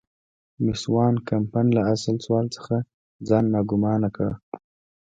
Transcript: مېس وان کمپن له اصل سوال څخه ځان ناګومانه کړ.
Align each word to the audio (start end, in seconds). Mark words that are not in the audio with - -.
مېس 0.63 0.83
وان 0.93 1.15
کمپن 1.29 1.65
له 1.77 1.81
اصل 1.93 2.15
سوال 2.25 2.45
څخه 2.55 2.75
ځان 3.27 3.43
ناګومانه 3.53 4.09
کړ. 4.15 4.31